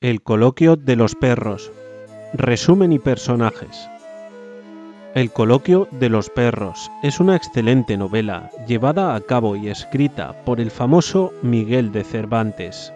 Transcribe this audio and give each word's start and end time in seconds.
El 0.00 0.22
coloquio 0.22 0.76
de 0.76 0.94
los 0.94 1.16
perros. 1.16 1.72
Resumen 2.32 2.92
y 2.92 3.00
personajes. 3.00 3.88
El 5.16 5.32
coloquio 5.32 5.88
de 5.90 6.08
los 6.08 6.30
perros 6.30 6.88
es 7.02 7.18
una 7.18 7.34
excelente 7.34 7.96
novela 7.96 8.48
llevada 8.68 9.16
a 9.16 9.20
cabo 9.20 9.56
y 9.56 9.68
escrita 9.68 10.44
por 10.44 10.60
el 10.60 10.70
famoso 10.70 11.32
Miguel 11.42 11.90
de 11.90 12.04
Cervantes. 12.04 12.92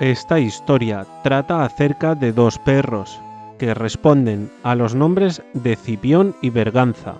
Esta 0.00 0.40
historia 0.40 1.06
trata 1.22 1.62
acerca 1.62 2.14
de 2.14 2.32
dos 2.32 2.58
perros 2.60 3.20
que 3.58 3.74
responden 3.74 4.50
a 4.62 4.74
los 4.74 4.94
nombres 4.94 5.42
de 5.52 5.76
Cipión 5.76 6.34
y 6.40 6.48
Berganza. 6.48 7.16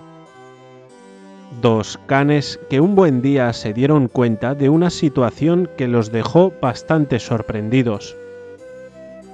Dos 1.61 1.99
canes 2.07 2.59
que 2.69 2.81
un 2.81 2.95
buen 2.95 3.23
día 3.23 3.53
se 3.53 3.73
dieron 3.73 4.09
cuenta 4.09 4.55
de 4.55 4.69
una 4.69 4.91
situación 4.91 5.69
que 5.77 5.89
los 5.89 6.11
dejó 6.11 6.53
bastante 6.61 7.19
sorprendidos. 7.19 8.17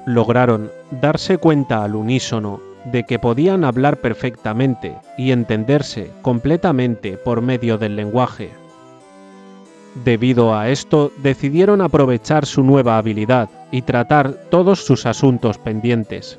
Lograron 0.06 0.71
darse 0.90 1.38
cuenta 1.38 1.82
al 1.85 1.96
unísono 1.96 2.61
de 2.85 3.04
que 3.04 3.18
podían 3.18 3.64
hablar 3.64 3.99
perfectamente 3.99 4.96
y 5.18 5.32
entenderse 5.32 6.11
completamente 6.22 7.16
por 7.16 7.43
medio 7.43 7.79
del 7.79 7.96
lenguaje. 7.96 8.50
Debido 10.04 10.54
a 10.54 10.68
esto, 10.68 11.13
decidieron 11.18 11.80
aprovechar 11.80 12.46
su 12.46 12.63
nueva 12.63 12.96
habilidad 12.96 13.49
y 13.71 13.82
tratar 13.82 14.32
todos 14.50 14.85
sus 14.85 15.04
asuntos 15.04 15.58
pendientes, 15.58 16.38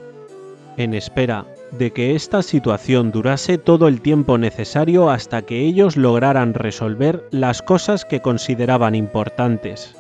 en 0.78 0.94
espera 0.94 1.46
de 1.72 1.92
que 1.92 2.16
esta 2.16 2.42
situación 2.42 3.12
durase 3.12 3.58
todo 3.58 3.88
el 3.88 4.02
tiempo 4.02 4.38
necesario 4.38 5.10
hasta 5.10 5.42
que 5.44 5.62
ellos 5.62 5.98
lograran 5.98 6.54
resolver 6.54 7.24
las 7.32 7.62
cosas 7.62 8.06
que 8.06 8.22
consideraban 8.22 8.96
importantes. 8.96 9.96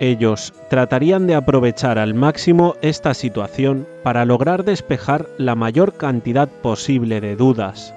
Ellos 0.00 0.52
tratarían 0.68 1.26
de 1.26 1.34
aprovechar 1.34 1.98
al 1.98 2.14
máximo 2.14 2.74
esta 2.82 3.14
situación 3.14 3.86
para 4.02 4.24
lograr 4.24 4.64
despejar 4.64 5.28
la 5.38 5.54
mayor 5.54 5.94
cantidad 5.94 6.48
posible 6.48 7.20
de 7.20 7.36
dudas. 7.36 7.94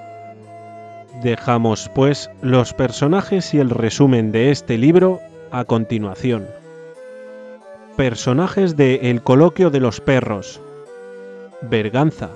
Dejamos, 1.22 1.90
pues, 1.94 2.30
los 2.42 2.74
personajes 2.74 3.54
y 3.54 3.58
el 3.58 3.70
resumen 3.70 4.32
de 4.32 4.50
este 4.50 4.78
libro 4.78 5.20
a 5.50 5.64
continuación. 5.64 6.46
Personajes 7.96 8.76
de 8.76 9.10
El 9.10 9.22
coloquio 9.22 9.70
de 9.70 9.80
los 9.80 10.00
perros. 10.00 10.60
Berganza. 11.62 12.28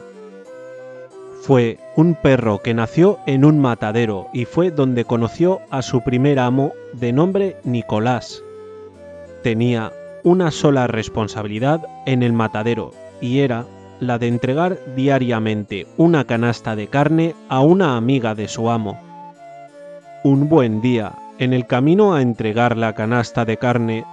Fue 1.41 1.79
un 1.97 2.17
perro 2.17 2.61
que 2.61 2.75
nació 2.75 3.19
en 3.27 3.47
un 3.47 3.59
matadero 3.59 4.29
y 4.35 4.45
fue 4.45 4.71
donde 4.71 5.07
conoció 5.07 5.61
a 5.71 5.81
su 5.81 6.03
primer 6.03 6.39
amo 6.39 6.73
de 6.93 7.15
nombre 7.15 7.57
Nicolás. 7.65 8.43
Tenía 9.43 9.91
una 10.23 10.51
sola 10.51 10.87
responsabilidad 10.87 11.81
en 12.05 12.23
el 12.23 12.35
matadero 12.35 12.91
y 13.23 13.39
era 13.39 13.65
la 14.01 14.19
de 14.19 14.29
entregar 14.29 14.79
diariamente 14.95 15.87
una 15.97 16.27
canasta 16.27 16.77
de 16.77 16.89
carne 16.89 17.35
a 17.49 17.61
una 17.61 17.97
amiga 17.97 18.35
de 18.35 18.47
su 18.47 18.69
amo. 18.69 19.01
Un 20.25 20.51
buen 20.51 20.83
día, 20.83 21.15
en 21.39 21.55
el 21.55 21.67
camino 21.67 22.15
a 22.15 22.21
entregar 22.21 22.77
la 22.77 22.95
canasta 22.95 23.47
de 23.47 23.57
carne, 23.57 24.05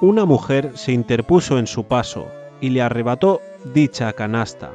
una 0.00 0.24
mujer 0.24 0.70
se 0.74 0.92
interpuso 0.92 1.58
en 1.58 1.66
su 1.66 1.84
paso 1.84 2.28
y 2.60 2.70
le 2.70 2.80
arrebató 2.80 3.40
dicha 3.74 4.12
canasta. 4.12 4.70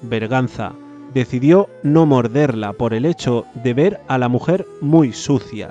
Berganza 0.00 0.72
decidió 1.14 1.68
no 1.82 2.06
morderla 2.06 2.72
por 2.72 2.92
el 2.92 3.06
hecho 3.06 3.46
de 3.54 3.72
ver 3.72 4.00
a 4.08 4.18
la 4.18 4.28
mujer 4.28 4.66
muy 4.80 5.12
sucia. 5.12 5.70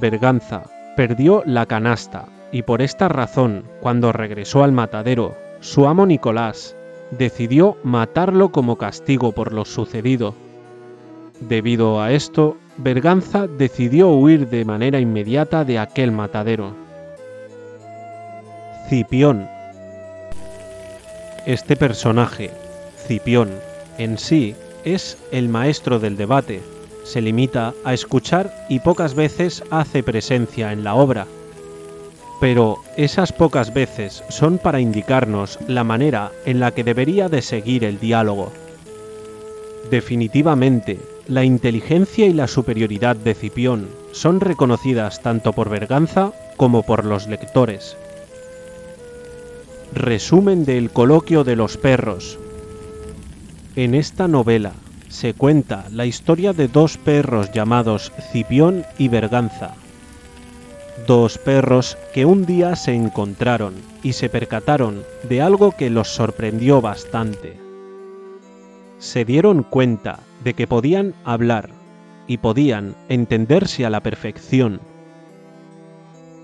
Berganza 0.00 0.64
perdió 0.96 1.42
la 1.46 1.66
canasta 1.66 2.26
y 2.52 2.62
por 2.62 2.82
esta 2.82 3.08
razón, 3.08 3.64
cuando 3.80 4.12
regresó 4.12 4.64
al 4.64 4.72
matadero, 4.72 5.36
su 5.60 5.86
amo 5.86 6.06
Nicolás 6.06 6.76
decidió 7.10 7.76
matarlo 7.84 8.50
como 8.50 8.76
castigo 8.76 9.32
por 9.32 9.52
lo 9.52 9.64
sucedido. 9.64 10.34
Debido 11.40 12.00
a 12.00 12.12
esto, 12.12 12.56
Berganza 12.78 13.46
decidió 13.46 14.08
huir 14.08 14.48
de 14.48 14.64
manera 14.64 14.98
inmediata 15.00 15.64
de 15.64 15.78
aquel 15.78 16.12
matadero. 16.12 16.74
Cipión. 18.88 19.48
Este 21.46 21.76
personaje, 21.76 22.50
Cipión, 23.06 23.50
en 23.98 24.18
sí 24.18 24.54
es 24.84 25.18
el 25.30 25.48
maestro 25.48 25.98
del 25.98 26.16
debate, 26.16 26.62
se 27.04 27.20
limita 27.20 27.72
a 27.84 27.94
escuchar 27.94 28.52
y 28.68 28.80
pocas 28.80 29.14
veces 29.14 29.62
hace 29.70 30.02
presencia 30.02 30.72
en 30.72 30.84
la 30.84 30.94
obra. 30.94 31.26
Pero 32.40 32.78
esas 32.96 33.32
pocas 33.32 33.72
veces 33.72 34.22
son 34.28 34.58
para 34.58 34.80
indicarnos 34.80 35.58
la 35.68 35.84
manera 35.84 36.32
en 36.44 36.60
la 36.60 36.72
que 36.72 36.84
debería 36.84 37.28
de 37.28 37.42
seguir 37.42 37.84
el 37.84 37.98
diálogo. 37.98 38.52
Definitivamente, 39.90 40.98
la 41.28 41.44
inteligencia 41.44 42.26
y 42.26 42.32
la 42.32 42.46
superioridad 42.46 43.16
de 43.16 43.34
Cipión 43.34 43.88
son 44.12 44.40
reconocidas 44.40 45.22
tanto 45.22 45.52
por 45.52 45.70
Berganza 45.70 46.32
como 46.56 46.82
por 46.82 47.04
los 47.04 47.26
lectores. 47.26 47.96
Resumen 49.92 50.64
del 50.64 50.90
coloquio 50.90 51.44
de 51.44 51.56
los 51.56 51.76
perros. 51.76 52.38
En 53.76 53.94
esta 53.94 54.26
novela 54.26 54.72
se 55.10 55.34
cuenta 55.34 55.84
la 55.92 56.06
historia 56.06 56.54
de 56.54 56.66
dos 56.66 56.96
perros 56.96 57.52
llamados 57.52 58.10
Cipión 58.32 58.86
y 58.96 59.08
Berganza. 59.08 59.74
Dos 61.06 61.36
perros 61.36 61.98
que 62.14 62.24
un 62.24 62.46
día 62.46 62.74
se 62.74 62.94
encontraron 62.94 63.74
y 64.02 64.14
se 64.14 64.30
percataron 64.30 65.02
de 65.28 65.42
algo 65.42 65.72
que 65.72 65.90
los 65.90 66.08
sorprendió 66.08 66.80
bastante. 66.80 67.58
Se 68.98 69.26
dieron 69.26 69.62
cuenta 69.62 70.20
de 70.42 70.54
que 70.54 70.66
podían 70.66 71.12
hablar 71.22 71.68
y 72.26 72.38
podían 72.38 72.94
entenderse 73.10 73.84
a 73.84 73.90
la 73.90 74.00
perfección. 74.00 74.80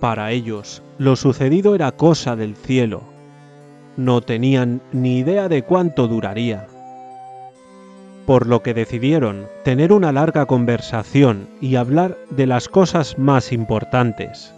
Para 0.00 0.32
ellos, 0.32 0.82
lo 0.98 1.16
sucedido 1.16 1.74
era 1.74 1.92
cosa 1.92 2.36
del 2.36 2.56
cielo. 2.56 3.00
No 3.96 4.20
tenían 4.20 4.82
ni 4.92 5.16
idea 5.16 5.48
de 5.48 5.62
cuánto 5.62 6.08
duraría 6.08 6.68
por 8.26 8.46
lo 8.46 8.62
que 8.62 8.74
decidieron 8.74 9.48
tener 9.64 9.92
una 9.92 10.12
larga 10.12 10.46
conversación 10.46 11.48
y 11.60 11.76
hablar 11.76 12.16
de 12.30 12.46
las 12.46 12.68
cosas 12.68 13.18
más 13.18 13.52
importantes. 13.52 14.54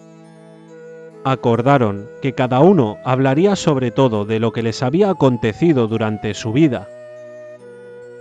Acordaron 1.25 2.09
que 2.21 2.35
cada 2.35 2.61
uno 2.61 2.99
hablaría 3.05 3.57
sobre 3.57 3.91
todo 3.91 4.25
de 4.25 4.41
lo 4.41 4.53
que 4.53 4.63
les 4.63 4.83
había 4.83 5.11
acontecido 5.11 5.89
durante 5.89 6.35
su 6.35 6.53
vida, 6.53 6.89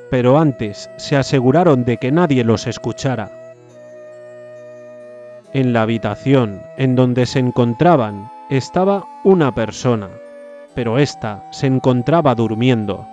pero 0.09 0.38
antes 0.38 0.90
se 0.98 1.18
aseguraron 1.18 1.84
de 1.84 1.98
que 1.98 2.12
nadie 2.12 2.44
los 2.44 2.68
escuchara. 2.68 3.32
En 5.53 5.74
la 5.74 5.82
habitación 5.82 6.62
en 6.78 6.96
donde 6.96 7.26
se 7.26 7.40
encontraban 7.40 8.32
estaba 8.50 9.06
una 9.24 9.53
persona, 9.53 10.09
pero 10.74 10.98
ésta 10.98 11.44
se 11.52 11.68
encontraba 11.68 12.36
durmiendo. 12.36 13.06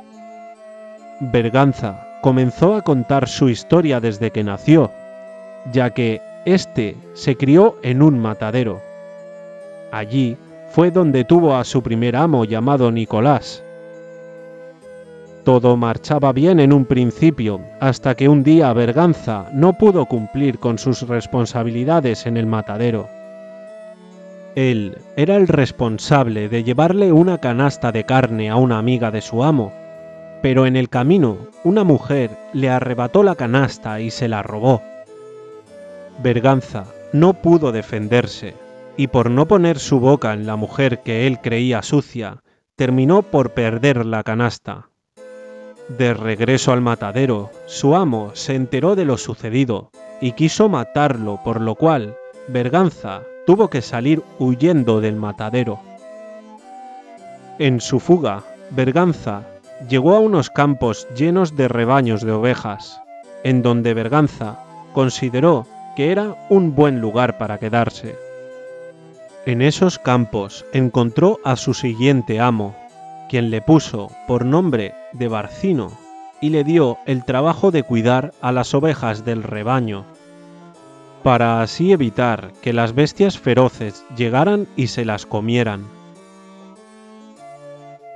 Berganza 1.21 2.10
comenzó 2.21 2.75
a 2.75 2.83
contar 2.83 3.29
su 3.29 3.49
historia 3.49 4.01
desde 4.01 4.31
que 4.31 4.45
nació, 4.45 4.91
ya 5.73 5.91
que 5.91 6.21
éste 6.45 6.97
se 7.15 7.37
crió 7.37 7.77
en 7.83 8.03
un 8.03 8.19
matadero. 8.19 8.81
Allí 9.93 10.37
fue 10.71 10.91
donde 10.91 11.25
tuvo 11.25 11.57
a 11.57 11.65
su 11.65 11.83
primer 11.83 12.17
amo 12.17 12.45
llamado 12.45 12.91
Nicolás. 12.93 13.63
Todo 15.45 15.77
marchaba 15.77 16.33
bien 16.33 16.61
en 16.61 16.73
un 16.73 16.85
principio, 16.85 17.61
hasta 17.81 18.15
que 18.15 18.29
un 18.29 18.43
día 18.43 18.73
Berganza 18.73 19.49
no 19.53 19.73
pudo 19.73 20.07
cumplir 20.07 20.59
con 20.59 20.79
sus 20.79 21.09
responsabilidades 21.09 22.27
en 22.27 22.37
el 22.37 22.47
matadero. 22.47 23.09
Él 24.55 24.99
era 25.17 25.37
el 25.37 25.49
responsable 25.49 26.49
de 26.49 26.63
llevarle 26.63 27.13
una 27.13 27.39
canasta 27.39 27.91
de 27.91 28.05
carne 28.05 28.51
a 28.51 28.57
una 28.57 28.79
amiga 28.79 29.11
de 29.11 29.23
su 29.23 29.43
amo, 29.43 29.73
pero 30.43 30.67
en 30.67 30.77
el 30.77 30.89
camino 30.89 31.39
una 31.65 31.85
mujer 31.85 32.31
le 32.53 32.71
arrebató 32.71 33.23
la 33.23 33.35
canasta 33.35 34.01
y 34.01 34.11
se 34.11 34.29
la 34.29 34.43
robó. 34.43 34.83
Berganza 36.23 36.87
no 37.13 37.35
pudo 37.35 37.73
defenderse, 37.73 38.55
y 38.97 39.09
por 39.09 39.31
no 39.31 39.47
poner 39.47 39.79
su 39.79 40.01
boca 40.01 40.33
en 40.33 40.47
la 40.47 40.57
mujer 40.57 41.01
que 41.01 41.27
él 41.27 41.41
creía 41.41 41.83
sucia, 41.83 42.43
terminó 42.77 43.23
por 43.23 43.51
perder 43.51 44.07
la 44.07 44.23
canasta. 44.23 44.89
De 45.89 46.15
regreso 46.15 46.73
al 46.73 46.81
matadero, 46.81 47.51
su 47.67 47.97
amo 47.97 48.31
se 48.35 48.55
enteró 48.55 48.95
de 48.95 49.05
lo 49.05 49.17
sucedido 49.17 49.91
y 50.21 50.33
quiso 50.33 50.69
matarlo, 50.69 51.41
por 51.45 51.61
lo 51.61 51.75
cual 51.75 52.17
Berganza 52.47 53.23
tuvo 53.45 53.69
que 53.69 53.83
salir 53.83 54.23
huyendo 54.39 55.01
del 55.01 55.17
matadero. 55.17 55.81
En 57.59 57.81
su 57.81 57.99
fuga, 57.99 58.45
Berganza 58.71 59.43
llegó 59.89 60.15
a 60.15 60.21
unos 60.21 60.51
campos 60.51 61.09
llenos 61.17 61.57
de 61.57 61.69
rebaños 61.69 62.23
de 62.23 62.33
ovejas, 62.33 63.01
en 63.45 63.63
donde 63.63 63.95
Berganza 63.95 64.61
consideró 64.93 65.67
que 65.97 66.13
era 66.13 66.37
un 66.49 66.75
buen 66.75 67.01
lugar 67.01 67.39
para 67.39 67.59
quedarse. 67.59 68.17
En 69.47 69.63
esos 69.63 69.99
campos 69.99 70.65
encontró 70.73 71.39
a 71.45 71.57
su 71.57 71.75
siguiente 71.75 72.41
amo, 72.41 72.77
quien 73.29 73.51
le 73.51 73.63
puso 73.63 74.11
por 74.27 74.45
nombre 74.45 74.95
de 75.13 75.29
Barcino 75.29 75.93
y 76.41 76.51
le 76.51 76.65
dio 76.65 76.99
el 77.07 77.25
trabajo 77.25 77.71
de 77.71 77.83
cuidar 77.83 78.33
a 78.41 78.53
las 78.53 78.75
ovejas 78.75 79.25
del 79.25 79.43
rebaño, 79.43 80.05
para 81.23 81.61
así 81.61 81.93
evitar 81.93 82.53
que 82.63 82.73
las 82.73 82.95
bestias 82.95 83.39
feroces 83.39 84.05
llegaran 84.17 84.67
y 84.77 84.89
se 84.89 85.05
las 85.05 85.27
comieran. 85.27 85.85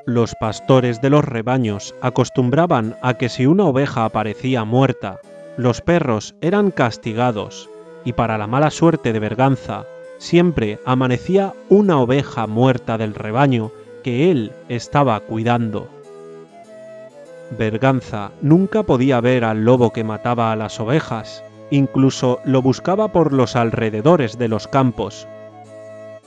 Los 0.07 0.35
pastores 0.35 1.01
de 1.01 1.09
los 1.09 1.25
rebaños 1.25 1.95
acostumbraban 2.03 2.97
a 3.01 3.15
que 3.15 3.31
si 3.31 3.47
una 3.47 3.65
oveja 3.65 4.05
aparecía 4.05 4.65
muerta, 4.65 5.21
los 5.57 5.81
perros 5.81 6.35
eran 6.43 6.71
castigados, 6.71 7.71
y 8.05 8.13
para 8.13 8.37
la 8.37 8.47
mala 8.47 8.71
suerte 8.71 9.15
de 9.15 9.19
Berganza, 9.19 9.87
siempre 10.19 10.79
amanecía 10.85 11.55
una 11.71 11.99
oveja 12.01 12.47
muerta 12.47 12.99
del 12.99 13.15
rebaño 13.15 13.73
que 14.03 14.31
él 14.31 14.53
estaba 14.69 15.19
cuidando. 15.21 15.89
Berganza 17.59 18.31
nunca 18.43 18.83
podía 18.83 19.23
ver 19.23 19.45
al 19.45 19.65
lobo 19.65 19.91
que 19.91 20.05
mataba 20.05 20.53
a 20.53 20.57
las 20.57 20.81
ovejas, 20.81 21.43
incluso 21.71 22.41
lo 22.45 22.61
buscaba 22.61 23.09
por 23.09 23.33
los 23.33 23.57
alrededores 23.57 24.37
de 24.37 24.49
los 24.49 24.69
campos, 24.69 25.27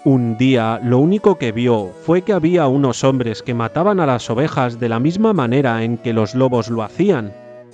un 0.04 0.38
día 0.38 0.80
lo 0.84 1.00
único 1.00 1.38
que 1.38 1.52
vio 1.52 1.92
fue 2.04 2.22
que 2.22 2.34
había 2.34 2.68
unos 2.68 3.04
hombres 3.04 3.42
que 3.42 3.54
mataban 3.54 4.00
a 4.00 4.06
las 4.06 4.30
ovejas 4.30 4.80
de 4.80 4.90
la 4.90 5.00
misma 5.00 5.34
manera 5.34 5.84
en 5.84 5.98
que 5.98 6.14
los 6.14 6.36
lobos 6.36 6.70
lo 6.70 6.84
hacían, 6.84 7.34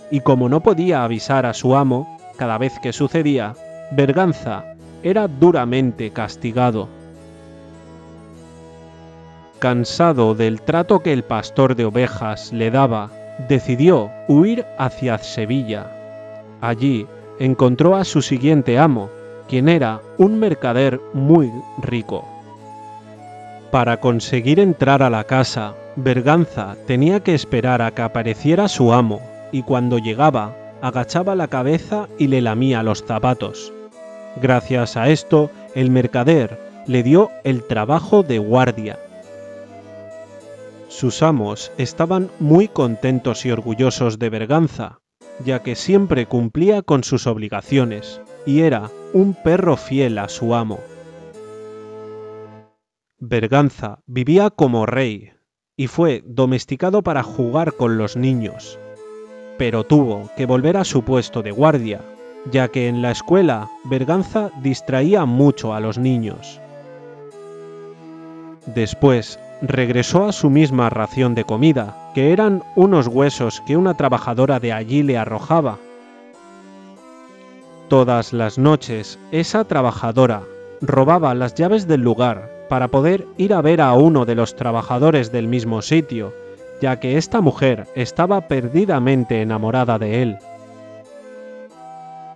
y 0.10 0.22
como 0.22 0.50
no 0.50 0.62
podía 0.62 1.04
avisar 1.04 1.46
a 1.46 1.54
su 1.54 1.76
amo, 1.76 2.18
cada 2.38 2.58
vez 2.58 2.74
que 2.82 2.94
sucedía, 2.94 3.56
Berganza 3.92 4.76
era 5.04 5.28
duramente 5.28 6.12
castigado. 6.12 6.88
Cansado 9.60 10.36
del 10.36 10.62
trato 10.62 11.00
que 11.00 11.14
el 11.14 11.24
pastor 11.24 11.76
de 11.76 11.86
ovejas 11.86 12.52
le 12.52 12.72
daba, 12.72 13.12
decidió 13.48 14.10
huir 14.28 14.66
hacia 14.78 15.18
Sevilla. 15.20 15.92
Allí 16.62 17.08
encontró 17.40 17.96
a 17.96 18.06
su 18.06 18.22
siguiente 18.22 18.78
amo, 18.78 19.10
quien 19.48 19.70
era 19.70 20.02
un 20.18 20.40
mercader 20.40 21.00
muy 21.14 21.52
rico. 21.82 22.26
Para 23.72 24.00
conseguir 24.00 24.60
entrar 24.60 25.02
a 25.02 25.10
la 25.10 25.24
casa, 25.24 25.76
Berganza 25.96 26.76
tenía 26.86 27.22
que 27.22 27.34
esperar 27.34 27.82
a 27.82 27.92
que 27.92 28.02
apareciera 28.02 28.68
su 28.68 28.94
amo, 28.94 29.22
y 29.52 29.64
cuando 29.64 29.98
llegaba, 29.98 30.56
agachaba 30.82 31.36
la 31.36 31.48
cabeza 31.48 32.08
y 32.18 32.28
le 32.28 32.42
lamía 32.42 32.84
los 32.84 33.04
zapatos. 33.04 33.74
Gracias 34.42 34.98
a 34.98 35.10
esto, 35.10 35.50
el 35.76 35.92
mercader 35.92 36.60
le 36.88 37.04
dio 37.04 37.32
el 37.44 37.64
trabajo 37.64 38.24
de 38.24 38.40
guardia. 38.40 39.00
Sus 40.88 41.24
amos 41.24 41.72
estaban 41.78 42.30
muy 42.40 42.68
contentos 42.68 43.46
y 43.46 43.52
orgullosos 43.52 44.20
de 44.20 44.30
Berganza, 44.30 45.00
ya 45.44 45.64
que 45.64 45.76
siempre 45.76 46.28
cumplía 46.28 46.82
con 46.82 47.04
sus 47.04 47.26
obligaciones, 47.26 48.22
y 48.46 48.62
era 48.62 48.90
un 49.14 49.34
perro 49.34 49.78
fiel 49.78 50.18
a 50.18 50.30
su 50.30 50.56
amo. 50.56 50.80
Berganza 53.20 54.00
vivía 54.06 54.50
como 54.50 54.86
rey 54.86 55.32
y 55.78 55.88
fue 55.88 56.24
domesticado 56.26 57.02
para 57.04 57.24
jugar 57.24 57.74
con 57.74 57.98
los 57.98 58.18
niños, 58.18 58.78
pero 59.58 59.86
tuvo 59.86 60.30
que 60.36 60.46
volver 60.46 60.78
a 60.78 60.84
su 60.84 61.04
puesto 61.04 61.42
de 61.42 61.52
guardia, 61.52 62.02
ya 62.52 62.68
que 62.68 62.88
en 62.88 63.02
la 63.02 63.12
escuela 63.12 63.70
Berganza 63.86 64.52
distraía 64.62 65.26
mucho 65.26 65.74
a 65.74 65.80
los 65.80 65.98
niños. 65.98 66.60
Después 68.66 69.40
regresó 69.62 70.26
a 70.26 70.34
su 70.34 70.50
misma 70.50 70.90
ración 70.90 71.36
de 71.36 71.46
comida, 71.46 72.12
que 72.14 72.34
eran 72.34 72.64
unos 72.76 73.08
huesos 73.08 73.62
que 73.66 73.78
una 73.78 73.94
trabajadora 73.94 74.60
de 74.60 74.74
allí 74.74 75.04
le 75.04 75.18
arrojaba 75.18 75.78
Todas 77.90 78.34
las 78.34 78.58
noches, 78.58 79.20
esa 79.32 79.66
trabajadora 79.66 80.44
robaba 80.82 81.34
las 81.34 81.54
llaves 81.56 81.88
del 81.88 82.02
lugar 82.02 82.50
para 82.70 82.88
poder 82.88 83.28
ir 83.38 83.54
a 83.54 83.62
ver 83.62 83.82
a 83.82 83.94
uno 83.94 84.26
de 84.26 84.36
los 84.36 84.56
trabajadores 84.56 85.32
del 85.32 85.48
mismo 85.48 85.82
sitio, 85.82 86.34
ya 86.82 87.00
que 87.00 87.18
esta 87.18 87.42
mujer 87.42 87.88
estaba 87.96 88.48
perdidamente 88.48 89.42
enamorada 89.42 90.00
de 90.00 90.22
él. 90.22 90.38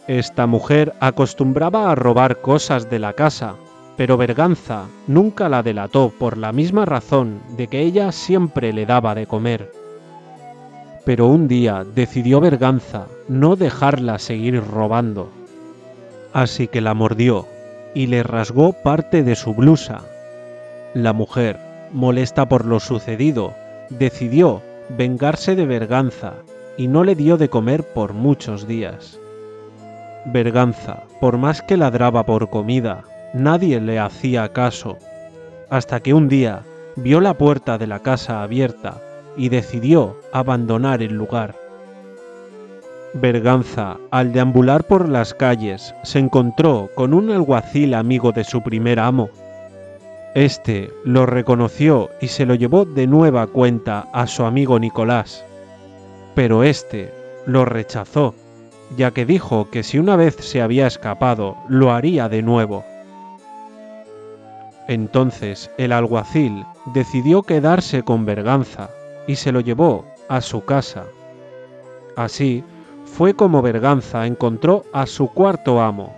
Esta 0.08 0.48
mujer 0.48 0.94
acostumbraba 1.00 1.92
a 1.92 1.96
robar 1.96 2.40
cosas 2.40 2.90
de 2.90 3.00
la 3.00 3.14
casa, 3.14 3.56
pero 3.98 4.16
Berganza 4.16 4.86
nunca 5.08 5.50
la 5.50 5.64
delató 5.64 6.14
por 6.18 6.38
la 6.38 6.52
misma 6.52 6.86
razón 6.86 7.42
de 7.58 7.68
que 7.68 7.82
ella 7.82 8.12
siempre 8.12 8.72
le 8.72 8.86
daba 8.86 9.16
de 9.16 9.28
comer. 9.28 9.72
Pero 11.08 11.26
un 11.26 11.48
día 11.48 11.84
decidió 11.96 12.40
Berganza 12.40 13.08
no 13.28 13.56
dejarla 13.56 14.20
seguir 14.20 14.64
robando 14.64 15.32
así 16.38 16.68
que 16.68 16.82
la 16.82 16.94
mordió 16.94 17.48
y 17.96 18.06
le 18.06 18.22
rasgó 18.22 18.74
parte 18.74 19.24
de 19.24 19.36
su 19.36 19.56
blusa. 19.56 20.02
La 20.94 21.12
mujer, 21.12 21.58
molesta 21.92 22.48
por 22.48 22.66
lo 22.66 22.80
sucedido, 22.80 23.56
decidió 23.90 24.62
vengarse 24.90 25.56
de 25.56 25.66
Berganza 25.66 26.34
y 26.78 26.88
no 26.88 27.04
le 27.04 27.16
dio 27.16 27.38
de 27.38 27.50
comer 27.50 27.84
por 27.84 28.14
muchos 28.14 28.68
días. 28.68 29.20
Berganza, 30.26 31.06
por 31.20 31.40
más 31.40 31.64
que 31.64 31.76
ladraba 31.76 32.24
por 32.24 32.52
comida, 32.52 33.04
nadie 33.34 33.82
le 33.82 33.98
hacía 33.98 34.54
caso, 34.54 34.98
hasta 35.72 36.02
que 36.02 36.14
un 36.14 36.30
día 36.30 36.62
vio 36.96 37.20
la 37.20 37.36
puerta 37.36 37.80
de 37.80 37.88
la 37.88 38.04
casa 38.04 38.44
abierta 38.44 39.02
y 39.38 39.50
decidió 39.50 40.18
abandonar 40.34 41.02
el 41.02 41.14
lugar. 41.14 41.56
Berganza, 43.14 43.98
al 44.12 44.34
deambular 44.34 44.84
por 44.86 45.08
las 45.08 45.34
calles, 45.34 45.94
se 46.04 46.20
encontró 46.20 46.90
con 46.96 47.14
un 47.14 47.32
alguacil 47.32 47.94
amigo 47.94 48.32
de 48.32 48.44
su 48.44 48.62
primer 48.62 49.00
amo. 49.00 49.30
Este 50.36 50.92
lo 51.04 51.26
reconoció 51.26 52.10
y 52.20 52.28
se 52.28 52.46
lo 52.46 52.54
llevó 52.56 52.86
de 52.86 53.08
nueva 53.08 53.48
cuenta 53.48 54.08
a 54.14 54.28
su 54.28 54.44
amigo 54.44 54.80
Nicolás. 54.80 55.46
Pero 56.36 56.64
este 56.64 57.12
lo 57.46 57.66
rechazó, 57.66 58.36
ya 58.98 59.12
que 59.12 59.26
dijo 59.26 59.70
que 59.72 59.84
si 59.84 59.98
una 59.98 60.16
vez 60.16 60.36
se 60.36 60.62
había 60.62 60.86
escapado, 60.86 61.56
lo 61.70 61.92
haría 61.92 62.30
de 62.30 62.42
nuevo. 62.44 62.84
Entonces 64.88 65.72
el 65.78 65.92
alguacil 65.92 66.66
decidió 66.94 67.42
quedarse 67.44 68.04
con 68.04 68.26
Berganza 68.26 68.90
y 69.28 69.36
se 69.36 69.52
lo 69.52 69.60
llevó 69.60 70.06
a 70.28 70.42
su 70.42 70.66
casa. 70.66 71.06
Así, 72.16 72.64
fue 73.06 73.34
como 73.34 73.62
Berganza 73.62 74.26
encontró 74.26 74.86
a 74.94 75.06
su 75.06 75.30
cuarto 75.30 75.82
amo. 75.82 76.16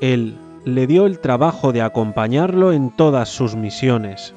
Él 0.00 0.36
le 0.64 0.86
dio 0.86 1.06
el 1.06 1.18
trabajo 1.18 1.72
de 1.72 1.82
acompañarlo 1.82 2.72
en 2.72 2.90
todas 2.90 3.28
sus 3.28 3.54
misiones. 3.54 4.34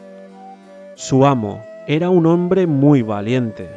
Su 0.95 1.25
amo 1.25 1.63
era 1.87 2.09
un 2.09 2.25
hombre 2.25 2.67
muy 2.67 3.01
valiente. 3.01 3.69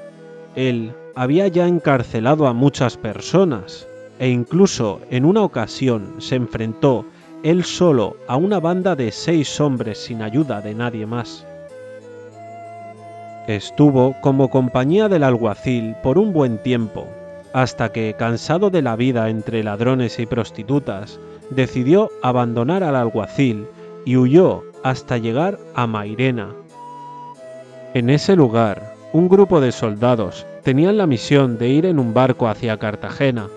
Él 0.55 0.93
había 1.15 1.49
ya 1.49 1.67
encarcelado 1.67 2.47
a 2.47 2.53
muchas 2.53 2.97
personas 2.97 3.87
e 4.19 4.29
incluso 4.29 5.01
en 5.11 5.25
una 5.25 5.43
ocasión 5.43 6.17
se 6.19 6.37
enfrentó 6.37 7.05
él 7.43 7.65
solo 7.65 8.17
a 8.27 8.37
una 8.37 8.59
banda 8.59 8.97
de 8.97 9.13
seis 9.13 9.61
hombres 9.61 9.99
sin 9.99 10.23
ayuda 10.23 10.61
de 10.61 10.75
nadie 10.75 11.07
más. 11.07 11.47
Estuvo 13.49 14.15
como 14.21 14.51
compañía 14.51 15.09
del 15.09 15.23
alguacil 15.23 15.97
por 16.03 16.19
un 16.19 16.35
buen 16.35 16.59
tiempo 16.59 17.07
hasta 17.55 17.91
que, 17.93 18.15
cansado 18.19 18.69
de 18.69 18.83
la 18.83 18.95
vida 18.95 19.31
entre 19.31 19.65
ladrones 19.65 20.19
y 20.19 20.27
prostitutas, 20.27 21.19
decidió 21.49 22.11
abandonar 22.23 22.85
al 22.85 22.95
alguacil 22.95 23.67
y 24.05 24.19
huyó 24.19 24.65
hasta 24.85 25.17
llegar 25.17 25.59
a 25.75 25.87
Mairena. 25.87 26.51
En 27.95 28.11
ese 28.11 28.37
lugar, 28.37 28.95
un 29.15 29.31
grupo 29.31 29.63
de 29.63 29.73
soldados 29.73 30.47
tenían 30.63 30.99
la 30.99 31.07
misión 31.07 31.57
de 31.57 31.69
ir 31.69 31.87
en 31.87 31.99
un 31.99 32.13
barco 32.13 32.49
hacia 32.49 32.77
Cartagena. 32.77 33.49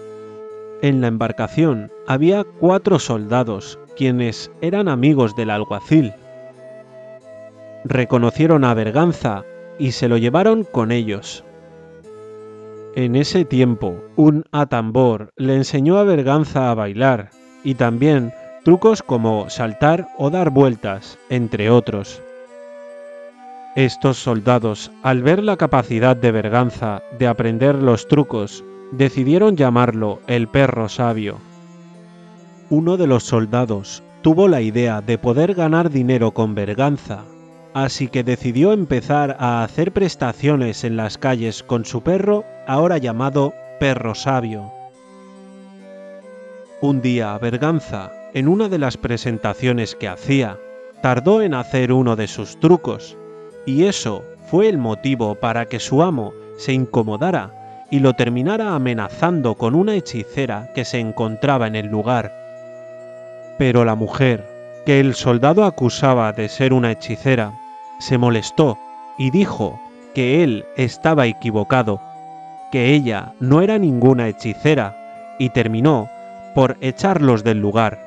En 0.82 1.02
la 1.02 1.08
embarcación 1.08 1.92
había 2.08 2.46
cuatro 2.46 2.98
soldados, 2.98 3.78
quienes 3.98 4.52
eran 4.62 4.88
amigos 4.88 5.36
del 5.36 5.50
alguacil. 5.50 6.14
Reconocieron 7.84 8.64
a 8.64 8.74
Berganza 8.74 9.44
y 9.82 9.94
se 9.94 10.08
lo 10.08 10.18
llevaron 10.18 10.64
con 10.64 10.92
ellos. 10.92 11.44
En 12.94 13.16
ese 13.16 13.46
tiempo, 13.46 13.96
un 14.16 14.46
atambor 14.52 15.34
le 15.38 15.56
enseñó 15.56 15.98
a 15.98 16.04
Berganza 16.04 16.70
a 16.70 16.76
bailar 16.76 17.32
y 17.64 17.74
también 17.74 18.32
trucos 18.64 19.02
como 19.02 19.50
saltar 19.50 20.08
o 20.20 20.30
dar 20.30 20.52
vueltas, 20.52 21.18
entre 21.32 21.72
otros. 21.72 22.22
Estos 23.76 24.18
soldados, 24.18 24.92
al 25.02 25.24
ver 25.24 25.42
la 25.42 25.58
capacidad 25.58 26.16
de 26.16 26.32
Berganza 26.32 27.02
de 27.18 27.26
aprender 27.26 27.74
los 27.74 28.08
trucos, 28.08 28.64
decidieron 28.92 29.58
llamarlo 29.58 30.20
el 30.28 30.48
perro 30.48 30.90
sabio. 30.90 31.40
Uno 32.70 32.98
de 32.98 33.08
los 33.08 33.24
soldados 33.24 34.04
tuvo 34.22 34.48
la 34.48 34.62
idea 34.62 35.02
de 35.02 35.18
poder 35.18 35.56
ganar 35.56 35.90
dinero 35.90 36.32
con 36.36 36.54
Berganza, 36.54 37.24
así 37.74 38.08
que 38.08 38.24
decidió 38.24 38.74
empezar 38.74 39.38
a 39.40 39.64
hacer 39.64 39.92
prestaciones 39.92 40.84
en 40.84 40.98
las 40.98 41.18
calles 41.18 41.64
con 41.64 41.86
su 41.86 42.02
perro, 42.02 42.44
ahora 42.68 42.98
llamado 42.98 43.54
Perro 43.80 44.16
Sabio. 44.16 44.72
Un 46.82 47.02
día, 47.02 47.38
Berganza, 47.38 48.12
en 48.34 48.48
una 48.48 48.68
de 48.68 48.80
las 48.80 48.98
presentaciones 48.98 49.96
que 49.96 50.08
hacía, 50.08 50.58
tardó 51.02 51.42
en 51.42 51.54
hacer 51.54 51.94
uno 51.94 52.16
de 52.16 52.28
sus 52.28 52.60
trucos, 52.60 53.18
y 53.66 53.86
eso 53.86 54.24
fue 54.48 54.68
el 54.68 54.78
motivo 54.78 55.36
para 55.36 55.66
que 55.66 55.80
su 55.80 56.02
amo 56.02 56.34
se 56.58 56.74
incomodara 56.74 57.86
y 57.90 58.00
lo 58.00 58.14
terminara 58.14 58.74
amenazando 58.74 59.56
con 59.56 59.76
una 59.76 59.96
hechicera 59.96 60.72
que 60.74 60.86
se 60.86 61.00
encontraba 61.00 61.68
en 61.68 61.76
el 61.76 61.88
lugar. 61.88 62.34
Pero 63.58 63.86
la 63.86 63.96
mujer, 63.96 64.48
que 64.86 65.00
el 65.00 65.14
soldado 65.14 65.66
acusaba 65.66 66.32
de 66.34 66.50
ser 66.50 66.74
una 66.74 66.92
hechicera, 66.92 67.54
se 68.02 68.18
molestó 68.18 68.78
y 69.18 69.30
dijo 69.32 69.80
que 70.14 70.44
él 70.44 70.66
estaba 70.76 71.28
equivocado, 71.28 72.02
que 72.72 72.94
ella 72.94 73.34
no 73.40 73.62
era 73.62 73.78
ninguna 73.78 74.28
hechicera, 74.28 74.98
y 75.40 75.50
terminó 75.50 76.10
por 76.54 76.78
echarlos 76.82 77.44
del 77.44 77.60
lugar. 77.60 78.00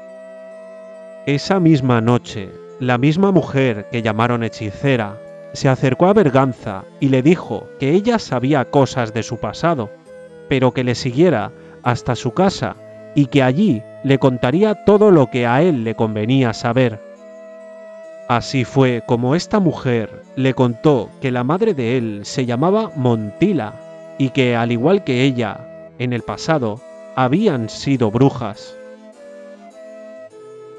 Esa 1.26 1.58
misma 1.58 2.00
noche, 2.00 2.50
la 2.80 2.98
misma 2.98 3.32
mujer 3.32 3.86
que 3.90 4.02
llamaron 4.02 4.44
hechicera 4.44 5.16
se 5.52 5.68
acercó 5.68 6.06
a 6.06 6.12
Berganza 6.12 6.84
y 7.00 7.08
le 7.08 7.22
dijo 7.22 7.68
que 7.78 7.92
ella 7.92 8.18
sabía 8.18 8.64
cosas 8.66 9.14
de 9.14 9.22
su 9.22 9.38
pasado, 9.38 9.90
pero 10.48 10.72
que 10.72 10.84
le 10.84 10.94
siguiera 10.94 11.52
hasta 11.82 12.16
su 12.16 12.32
casa 12.32 12.76
y 13.14 13.26
que 13.26 13.42
allí 13.42 13.82
le 14.02 14.18
contaría 14.18 14.84
todo 14.84 15.10
lo 15.10 15.30
que 15.30 15.46
a 15.46 15.62
él 15.62 15.84
le 15.84 15.94
convenía 15.94 16.52
saber. 16.52 17.00
Así 18.28 18.64
fue 18.64 19.02
como 19.07 19.35
esta 19.35 19.61
mujer 19.61 20.23
le 20.37 20.54
contó 20.54 21.11
que 21.21 21.31
la 21.31 21.45
madre 21.45 21.75
de 21.75 21.99
él 21.99 22.21
se 22.25 22.47
llamaba 22.47 22.90
Montila 22.97 23.75
y 24.19 24.31
que, 24.31 24.57
al 24.57 24.73
igual 24.73 25.04
que 25.04 25.25
ella, 25.25 25.90
en 25.99 26.12
el 26.14 26.23
pasado, 26.23 26.81
habían 27.16 27.69
sido 27.69 28.11
brujas. 28.11 28.76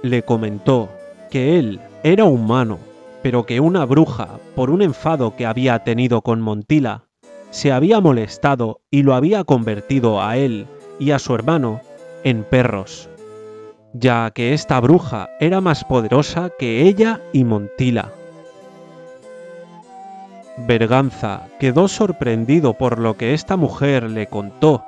Le 0.02 0.24
comentó 0.24 0.90
que 1.30 1.60
él 1.60 1.80
era 2.04 2.25
humano, 2.25 2.80
pero 3.22 3.46
que 3.46 3.60
una 3.60 3.86
bruja, 3.86 4.40
por 4.56 4.72
un 4.72 4.82
enfado 4.82 5.36
que 5.36 5.46
había 5.46 5.84
tenido 5.84 6.22
con 6.22 6.42
Montila, 6.42 7.04
se 7.52 7.72
había 7.72 8.00
molestado 8.00 8.82
y 8.90 9.04
lo 9.04 9.14
había 9.14 9.44
convertido 9.44 10.22
a 10.22 10.38
él 10.38 10.66
y 11.00 11.12
a 11.12 11.20
su 11.20 11.36
hermano 11.36 11.82
en 12.24 12.44
perros, 12.44 13.08
ya 13.98 14.32
que 14.32 14.54
esta 14.54 14.80
bruja 14.82 15.30
era 15.40 15.62
más 15.62 15.86
poderosa 15.86 16.52
que 16.60 16.82
ella 16.82 17.22
y 17.32 17.46
Montila. 17.46 18.12
Berganza 20.58 21.48
quedó 21.60 21.88
sorprendido 21.88 22.74
por 22.74 23.00
lo 23.00 23.16
que 23.16 23.34
esta 23.34 23.56
mujer 23.56 24.04
le 24.10 24.28
contó. 24.28 24.84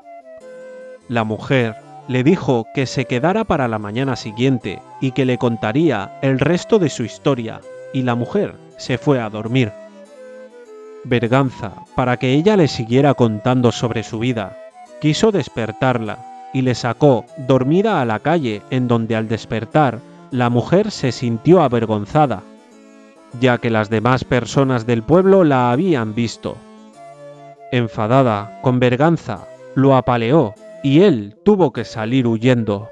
La 1.07 1.23
mujer 1.23 1.75
le 2.07 2.23
dijo 2.23 2.67
que 2.73 2.85
se 2.85 3.05
quedara 3.05 3.45
para 3.45 3.67
la 3.67 3.79
mañana 3.79 4.15
siguiente 4.15 4.81
y 4.99 5.11
que 5.11 5.25
le 5.25 5.37
contaría 5.37 6.19
el 6.21 6.39
resto 6.39 6.79
de 6.79 6.89
su 6.89 7.03
historia, 7.03 7.61
y 7.93 8.03
la 8.03 8.15
mujer 8.15 8.55
se 8.77 8.97
fue 8.97 9.21
a 9.21 9.29
dormir. 9.29 9.71
Berganza, 11.05 11.71
para 11.95 12.17
que 12.17 12.33
ella 12.33 12.57
le 12.57 12.67
siguiera 12.67 13.13
contando 13.13 13.71
sobre 13.71 14.03
su 14.03 14.19
vida, 14.19 14.57
quiso 14.99 15.31
despertarla 15.31 16.36
y 16.53 16.61
le 16.61 16.75
sacó 16.75 17.25
dormida 17.37 18.01
a 18.01 18.05
la 18.05 18.19
calle 18.19 18.61
en 18.69 18.87
donde 18.87 19.15
al 19.15 19.27
despertar 19.27 19.99
la 20.31 20.49
mujer 20.49 20.91
se 20.91 21.11
sintió 21.11 21.61
avergonzada, 21.61 22.41
ya 23.39 23.57
que 23.57 23.69
las 23.69 23.89
demás 23.89 24.23
personas 24.23 24.85
del 24.85 25.03
pueblo 25.03 25.43
la 25.43 25.71
habían 25.71 26.15
visto. 26.15 26.57
Enfadada, 27.71 28.59
con 28.61 28.79
Berganza, 28.79 29.47
lo 29.75 29.95
apaleó 29.95 30.53
y 30.83 31.01
él 31.01 31.35
tuvo 31.43 31.73
que 31.73 31.85
salir 31.85 32.27
huyendo. 32.27 32.89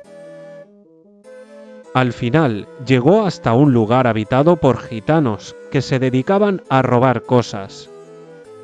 Al 1.93 2.11
final 2.11 2.67
llegó 2.85 3.25
hasta 3.25 3.53
un 3.53 3.71
lugar 3.73 4.05
habitado 4.05 4.57
por 4.57 4.79
gitanos 4.79 5.55
que 5.71 5.81
se 5.81 5.97
dedicaban 5.97 6.61
a 6.69 6.81
robar 6.81 7.21
cosas. 7.23 7.89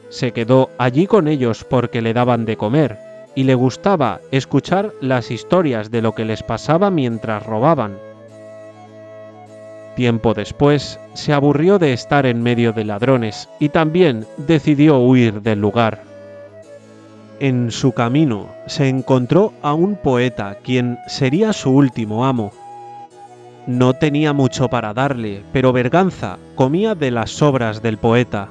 Se 0.09 0.33
quedó 0.33 0.69
allí 0.77 1.07
con 1.07 1.29
ellos 1.29 1.63
porque 1.63 2.01
le 2.01 2.13
daban 2.13 2.43
de 2.43 2.57
comer 2.57 3.10
y 3.35 3.43
le 3.43 3.55
gustaba 3.55 4.19
escuchar 4.31 4.91
las 5.01 5.31
historias 5.31 5.91
de 5.91 6.01
lo 6.01 6.13
que 6.13 6.25
les 6.25 6.43
pasaba 6.43 6.89
mientras 6.91 7.45
robaban. 7.45 7.97
Tiempo 9.95 10.33
después 10.33 10.99
se 11.13 11.33
aburrió 11.33 11.77
de 11.77 11.93
estar 11.93 12.25
en 12.25 12.41
medio 12.41 12.73
de 12.73 12.85
ladrones 12.85 13.49
y 13.59 13.69
también 13.69 14.25
decidió 14.37 14.99
huir 14.99 15.41
del 15.41 15.59
lugar. 15.59 16.03
En 17.39 17.71
su 17.71 17.91
camino 17.91 18.49
se 18.67 18.87
encontró 18.87 19.51
a 19.61 19.73
un 19.73 19.95
poeta 19.95 20.57
quien 20.63 20.99
sería 21.07 21.53
su 21.53 21.71
último 21.71 22.25
amo. 22.25 22.51
No 23.67 23.93
tenía 23.93 24.31
mucho 24.31 24.69
para 24.69 24.93
darle, 24.93 25.43
pero 25.51 25.73
Berganza 25.73 26.37
comía 26.55 26.95
de 26.95 27.11
las 27.11 27.31
sobras 27.31 27.81
del 27.81 27.97
poeta. 27.97 28.49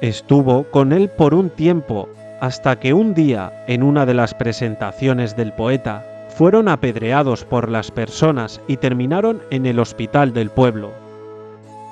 Estuvo 0.00 0.64
con 0.64 0.92
él 0.92 1.08
por 1.08 1.34
un 1.34 1.50
tiempo, 1.50 2.08
hasta 2.40 2.78
que 2.78 2.92
un 2.92 3.14
día, 3.14 3.64
en 3.66 3.82
una 3.82 4.06
de 4.06 4.14
las 4.14 4.34
presentaciones 4.34 5.36
del 5.36 5.52
poeta, 5.52 6.04
fueron 6.28 6.68
apedreados 6.68 7.44
por 7.44 7.68
las 7.68 7.90
personas 7.90 8.60
y 8.68 8.76
terminaron 8.76 9.42
en 9.50 9.66
el 9.66 9.80
hospital 9.80 10.32
del 10.32 10.50
pueblo, 10.50 10.92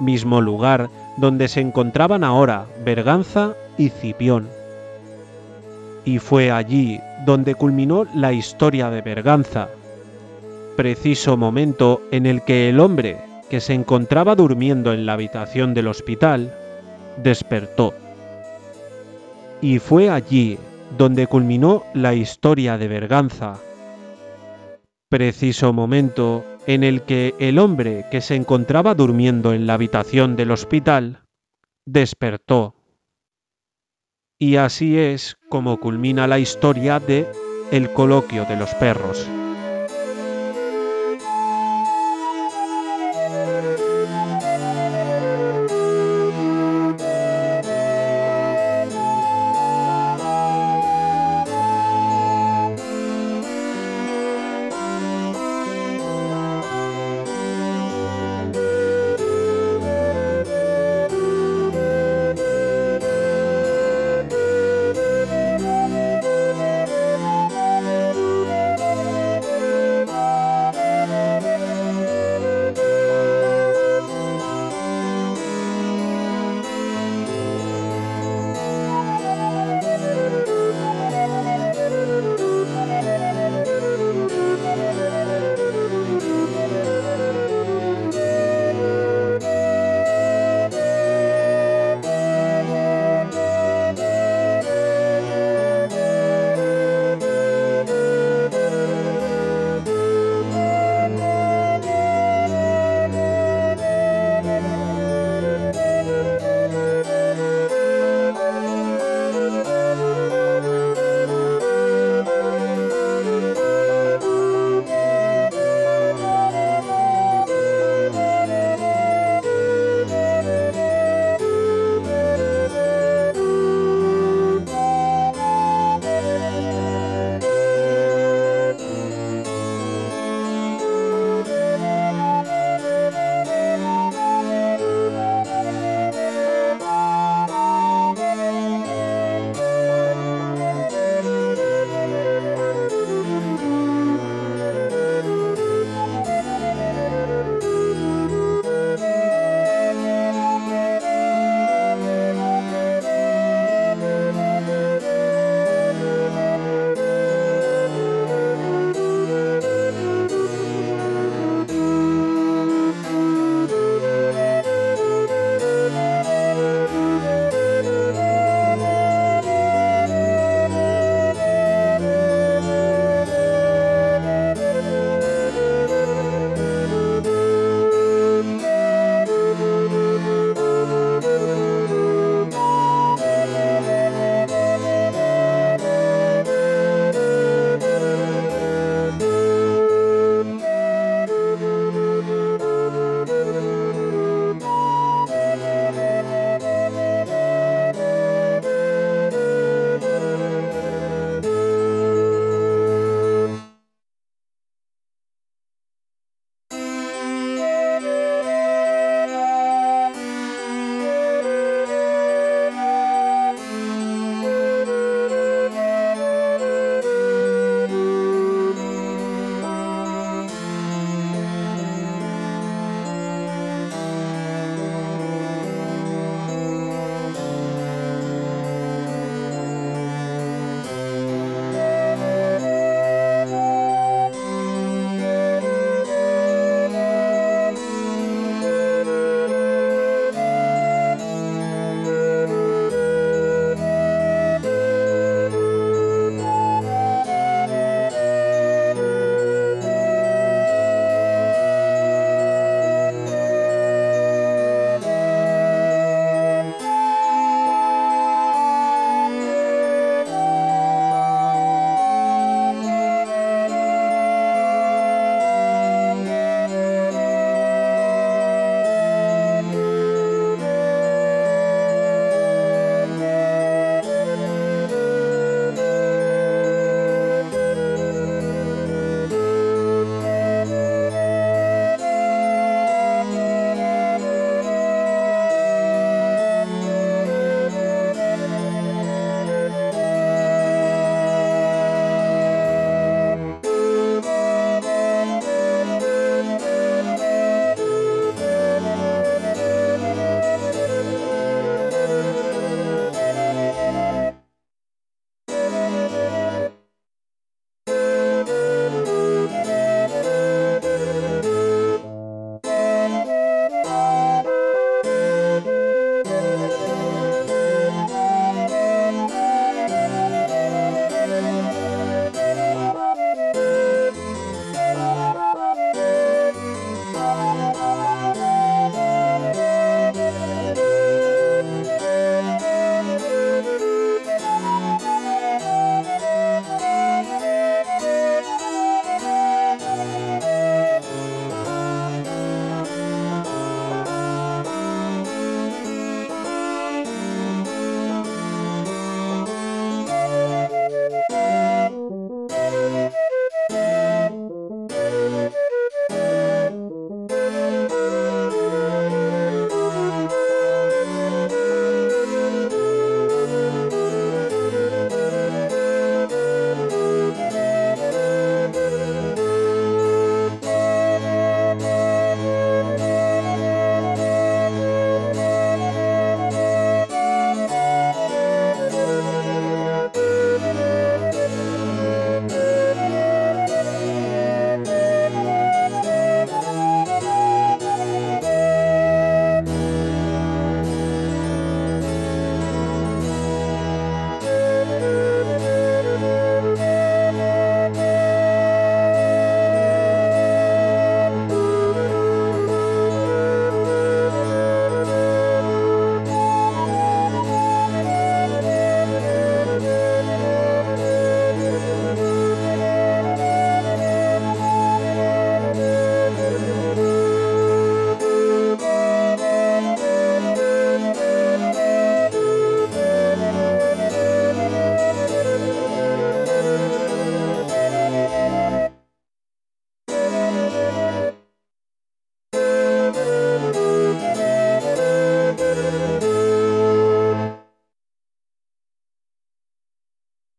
mismo 0.01 0.41
lugar 0.41 0.89
donde 1.17 1.49
se 1.49 1.61
encontraban 1.61 2.23
ahora 2.23 2.67
Berganza 2.85 3.55
y 3.77 3.89
Cipión. 3.89 4.49
Y 6.05 6.19
fue 6.19 6.53
allí 6.53 7.01
donde 7.25 7.55
culminó 7.57 8.07
la 8.15 8.33
historia 8.33 8.91
de 8.91 9.03
Berganza, 9.03 9.69
preciso 10.77 11.37
momento 11.37 12.03
en 12.13 12.27
el 12.27 12.43
que 12.43 12.69
el 12.69 12.79
hombre 12.79 13.17
que 13.51 13.61
se 13.61 13.75
encontraba 13.75 14.37
durmiendo 14.37 14.93
en 14.93 15.07
la 15.07 15.15
habitación 15.15 15.75
del 15.75 15.89
hospital 15.89 16.55
despertó. 17.23 17.95
Y 19.61 19.79
fue 19.79 20.11
allí 20.11 20.59
donde 20.97 21.27
culminó 21.27 21.83
la 21.95 22.15
historia 22.15 22.79
de 22.79 22.89
Berganza, 22.89 23.59
preciso 25.09 25.73
momento 25.73 26.45
en 26.67 26.85
el 26.85 27.03
que 27.03 27.35
el 27.39 27.59
hombre 27.59 28.07
que 28.11 28.21
se 28.21 28.35
encontraba 28.35 28.95
durmiendo 28.95 29.53
en 29.53 29.67
la 29.67 29.75
habitación 29.75 30.37
del 30.37 30.51
hospital 30.51 31.23
despertó. 31.87 32.75
Y 34.39 34.57
así 34.57 34.99
es 34.99 35.37
como 35.49 35.79
culmina 35.79 36.27
la 36.27 36.39
historia 36.39 37.01
de 37.01 37.27
El 37.71 37.93
coloquio 37.93 38.45
de 38.45 38.57
los 38.57 38.75
perros. 38.75 39.27